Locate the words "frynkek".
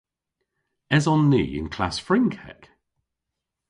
2.05-2.61